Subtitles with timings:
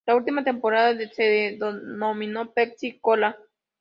[0.07, 3.37] La última temporada se denominó Pepsi-Cola.